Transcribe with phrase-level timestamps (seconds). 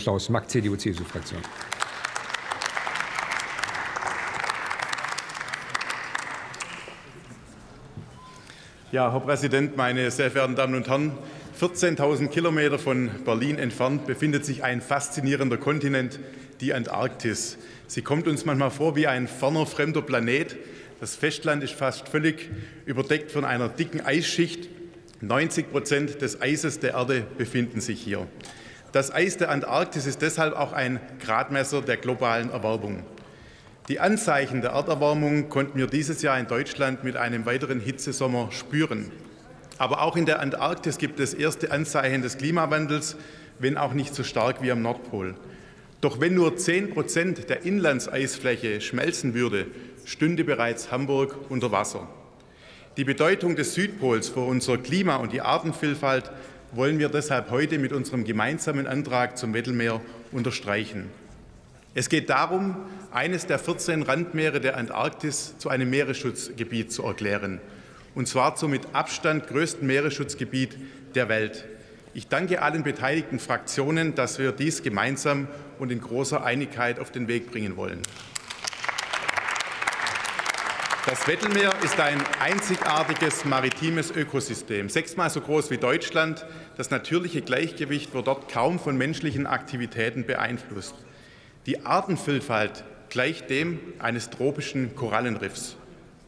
[0.00, 1.42] Klaus Mack, CDU-CSU-Fraktion.
[8.92, 11.12] Ja, Herr Präsident, meine sehr verehrten Damen und Herren!
[11.60, 16.18] 14.000 Kilometer von Berlin entfernt befindet sich ein faszinierender Kontinent,
[16.62, 17.58] die Antarktis.
[17.86, 20.56] Sie kommt uns manchmal vor wie ein ferner, fremder Planet.
[21.00, 22.48] Das Festland ist fast völlig
[22.86, 24.70] überdeckt von einer dicken Eisschicht.
[25.20, 28.26] 90 Prozent des Eises der Erde befinden sich hier.
[28.92, 33.04] Das Eis der Antarktis ist deshalb auch ein Gradmesser der globalen Erwärmung.
[33.88, 39.12] Die Anzeichen der Erderwärmung konnten wir dieses Jahr in Deutschland mit einem weiteren Hitzesommer spüren.
[39.78, 43.16] Aber auch in der Antarktis gibt es erste Anzeichen des Klimawandels,
[43.60, 45.36] wenn auch nicht so stark wie am Nordpol.
[46.00, 49.66] Doch wenn nur 10 Prozent der Inlandseisfläche schmelzen würde,
[50.04, 52.08] stünde bereits Hamburg unter Wasser.
[52.96, 56.32] Die Bedeutung des Südpols für unser Klima und die Artenvielfalt
[56.72, 60.00] wollen wir deshalb heute mit unserem gemeinsamen Antrag zum Weddellmeer
[60.32, 61.10] unterstreichen.
[61.94, 62.76] Es geht darum,
[63.10, 67.60] eines der 14 Randmeere der Antarktis zu einem Meeresschutzgebiet zu erklären
[68.14, 70.76] und zwar zum mit Abstand größten Meeresschutzgebiet
[71.14, 71.64] der Welt.
[72.12, 75.46] Ich danke allen beteiligten Fraktionen, dass wir dies gemeinsam
[75.78, 78.02] und in großer Einigkeit auf den Weg bringen wollen.
[81.10, 86.46] Das Weddellmeer ist ein einzigartiges maritimes Ökosystem, sechsmal so groß wie Deutschland.
[86.76, 90.94] Das natürliche Gleichgewicht wird dort kaum von menschlichen Aktivitäten beeinflusst.
[91.66, 95.74] Die Artenvielfalt gleicht dem eines tropischen Korallenriffs.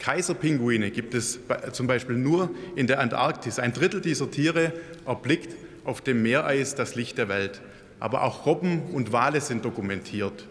[0.01, 1.39] Kaiserpinguine gibt es
[1.71, 3.61] zum Beispiel nur in der Antarktis.
[3.61, 4.73] Ein Drittel dieser Tiere
[5.07, 7.63] erblickt auf dem Meereis das Licht der Welt.
[8.01, 10.49] Aber auch Robben und Wale sind dokumentiert.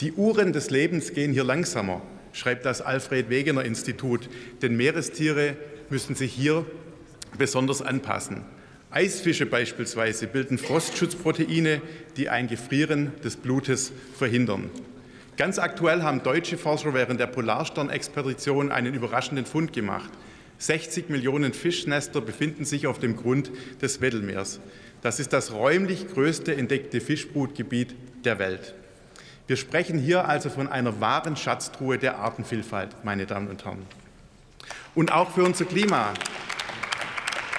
[0.00, 2.02] Die Uhren des Lebens gehen hier langsamer,
[2.34, 4.28] schreibt das Alfred Wegener Institut,
[4.60, 5.56] denn Meerestiere
[5.88, 6.66] müssen sich hier
[7.38, 8.44] besonders anpassen.
[8.90, 11.80] Eisfische beispielsweise bilden Frostschutzproteine,
[12.16, 14.70] die ein Gefrieren des Blutes verhindern.
[15.36, 20.10] Ganz aktuell haben deutsche Forscher während der Polarstern-Expedition einen überraschenden Fund gemacht.
[20.58, 23.50] 60 Millionen Fischnester befinden sich auf dem Grund
[23.82, 24.60] des Weddellmeers.
[25.02, 28.74] Das ist das räumlich größte entdeckte Fischbrutgebiet der Welt.
[29.46, 33.84] Wir sprechen hier also von einer wahren Schatztruhe der Artenvielfalt, meine Damen und Herren.
[34.94, 36.14] Und auch für unser Klima.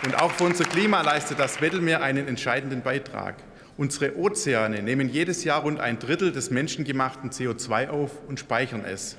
[0.04, 3.36] Und auch für unser Klima leistet das Weddellmeer einen entscheidenden Beitrag.
[3.78, 9.16] Unsere Ozeane nehmen jedes Jahr rund ein Drittel des menschengemachten CO2 auf und speichern es.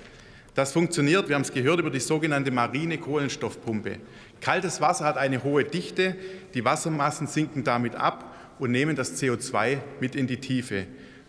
[0.56, 3.98] Das funktioniert, wir haben es gehört, über die sogenannte marine Kohlenstoffpumpe.
[4.40, 6.16] Kaltes Wasser hat eine hohe Dichte,
[6.54, 10.86] die Wassermassen sinken damit ab und nehmen das CO2 mit in die Tiefe.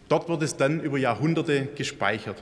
[0.10, 2.42] Dort wird es dann über Jahrhunderte gespeichert.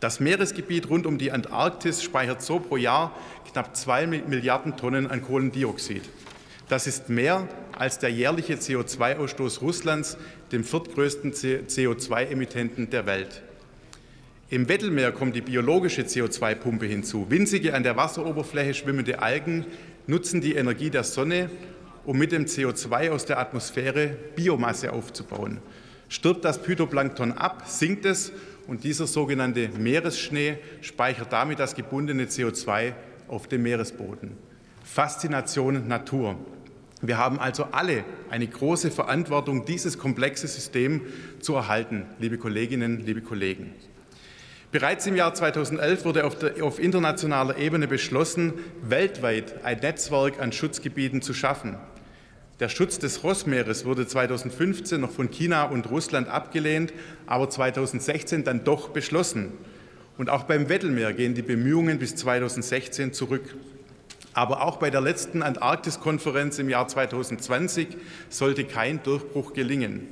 [0.00, 3.16] Das Meeresgebiet rund um die Antarktis speichert so pro Jahr
[3.50, 6.02] knapp zwei Milliarden Tonnen an Kohlendioxid.
[6.68, 7.48] Das ist mehr
[7.78, 10.16] als der jährliche CO2-Ausstoß Russlands,
[10.52, 13.42] dem viertgrößten CO2-Emittenten der Welt.
[14.50, 17.26] Im Weddellmeer kommt die biologische CO2-Pumpe hinzu.
[17.30, 19.66] Winzige an der Wasseroberfläche schwimmende Algen
[20.06, 21.48] nutzen die Energie der Sonne,
[22.04, 25.60] um mit dem CO2 aus der Atmosphäre Biomasse aufzubauen.
[26.12, 28.32] Stirbt das Phytoplankton ab, sinkt es
[28.66, 32.92] und dieser sogenannte Meeresschnee speichert damit das gebundene CO2
[33.28, 34.36] auf dem Meeresboden.
[34.84, 36.36] Faszination Natur.
[37.00, 41.00] Wir haben also alle eine große Verantwortung, dieses komplexe System
[41.40, 43.72] zu erhalten, liebe Kolleginnen, liebe Kollegen.
[44.70, 48.52] Bereits im Jahr 2011 wurde auf, der, auf, internationaler Ebene beschlossen,
[48.82, 51.78] weltweit ein Netzwerk an Schutzgebieten zu schaffen.
[52.60, 56.92] Der Schutz des Rossmeeres wurde 2015 noch von China und Russland abgelehnt,
[57.26, 59.52] aber 2016 dann doch beschlossen.
[60.18, 63.56] Und auch beim Weddellmeer gehen die Bemühungen bis 2016 zurück.
[64.34, 67.88] Aber auch bei der letzten Antarktiskonferenz im Jahr 2020
[68.28, 70.08] sollte kein Durchbruch gelingen.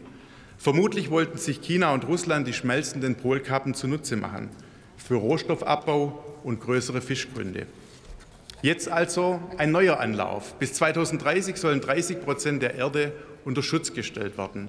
[0.58, 4.50] Vermutlich wollten sich China und Russland die schmelzenden Polkappen zunutze machen
[4.96, 7.66] für Rohstoffabbau und größere Fischgründe.
[8.62, 10.54] Jetzt also ein neuer Anlauf.
[10.58, 13.12] Bis 2030 sollen 30 Prozent der Erde
[13.46, 14.68] unter Schutz gestellt werden.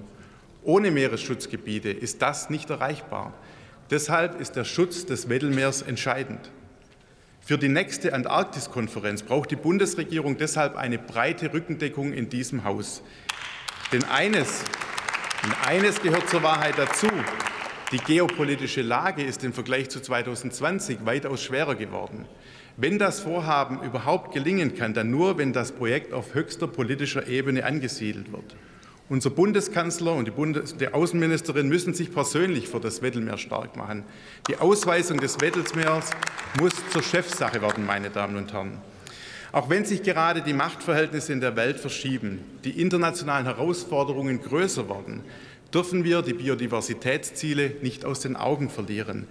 [0.62, 3.34] Ohne Meeresschutzgebiete ist das nicht erreichbar.
[3.90, 6.50] Deshalb ist der Schutz des Weddellmeers entscheidend.
[7.42, 13.02] Für die nächste Antarktiskonferenz braucht die Bundesregierung deshalb eine breite Rückendeckung in diesem Haus.
[13.92, 14.62] Denn eines,
[15.66, 17.08] eines gehört zur Wahrheit dazu.
[17.90, 22.26] Die geopolitische Lage ist im Vergleich zu 2020 weitaus schwerer geworden.
[22.82, 27.64] Wenn das Vorhaben überhaupt gelingen kann, dann nur, wenn das Projekt auf höchster politischer Ebene
[27.64, 28.56] angesiedelt wird.
[29.08, 34.02] Unser Bundeskanzler und die, Bundes die Außenministerin müssen sich persönlich für das Weddellmeer stark machen.
[34.48, 36.10] Die Ausweisung des Weddellmeers
[36.58, 38.78] muss zur Chefsache werden, meine Damen und Herren.
[39.52, 45.20] Auch wenn sich gerade die Machtverhältnisse in der Welt verschieben, die internationalen Herausforderungen größer werden,
[45.72, 49.28] dürfen wir die Biodiversitätsziele nicht aus den Augen verlieren.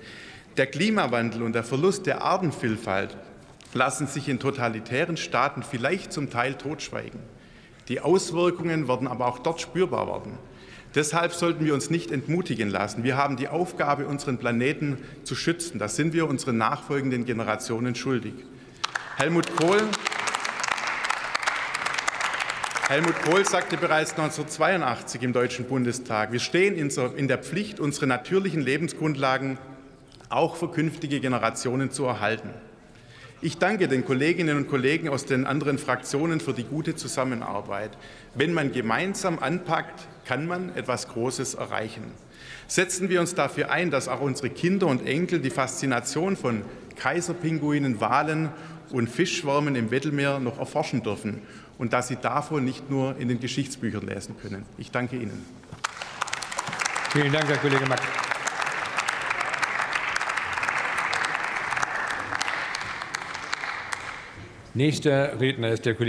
[0.55, 3.17] Der Klimawandel und der Verlust der Artenvielfalt
[3.73, 7.19] lassen sich in totalitären Staaten vielleicht zum Teil totschweigen.
[7.87, 10.37] Die Auswirkungen werden aber auch dort spürbar werden.
[10.93, 13.03] Deshalb sollten wir uns nicht entmutigen lassen.
[13.03, 15.79] Wir haben die Aufgabe, unseren Planeten zu schützen.
[15.79, 18.33] Das sind wir unseren nachfolgenden Generationen schuldig.
[19.15, 19.81] Helmut Kohl,
[22.89, 28.61] Helmut Kohl sagte bereits 1982 im Deutschen Bundestag, wir stehen in der Pflicht, unsere natürlichen
[28.61, 29.57] Lebensgrundlagen
[30.27, 32.49] auch für künftige Generationen zu erhalten.
[33.43, 37.89] Ich danke den Kolleginnen und Kollegen aus den anderen Fraktionen für die gute Zusammenarbeit.
[38.35, 42.03] Wenn man gemeinsam anpackt, kann man etwas Großes erreichen.
[42.67, 46.61] Setzen wir uns dafür ein, dass auch unsere Kinder und Enkel die Faszination von
[46.97, 48.49] Kaiserpinguinen, Walen
[48.91, 51.41] und Fischschwärmen im Weddellmeer noch erforschen dürfen
[51.79, 54.65] und dass sie davon nicht nur in den Geschichtsbüchern lesen können.
[54.77, 55.43] Ich danke Ihnen.
[57.09, 58.30] Vielen Dank, Herr Kollege Mack.
[64.73, 65.99] Nächster Redner ist der Kollege